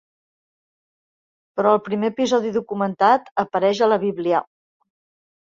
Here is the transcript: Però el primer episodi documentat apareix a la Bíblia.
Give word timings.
Però 1.59 1.73
el 1.77 1.81
primer 1.89 2.09
episodi 2.13 2.55
documentat 2.57 3.31
apareix 3.45 3.83
a 3.83 3.91
la 3.93 4.01
Bíblia. 4.07 4.43